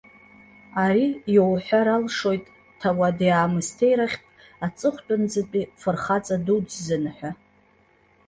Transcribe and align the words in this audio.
Ари, 0.83 1.05
иуҳәар 1.33 1.87
алшоит, 1.95 2.45
ҭауади-аамсҭеи 2.79 3.93
рахьтә 3.99 4.27
аҵыхәтәанӡатәи 4.65 5.69
фырхаҵа 5.79 6.35
дуӡӡан 6.45 7.05
ҳәа. 7.15 7.31